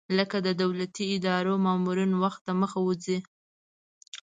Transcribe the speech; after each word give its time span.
لکه 0.17 0.37
د 0.47 0.49
دولتي 0.61 1.05
ادارو 1.15 1.53
مامورین 1.65 2.11
وخت 2.23 2.41
دمخه 2.49 2.79
وځي. 2.85 3.17